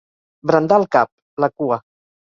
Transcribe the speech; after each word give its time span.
Brandar 0.51 0.79
el 0.83 0.87
cap, 0.97 1.11
la 1.45 1.53
cua. 1.61 1.83